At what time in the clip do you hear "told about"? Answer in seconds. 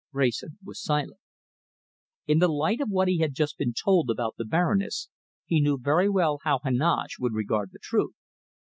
3.71-4.33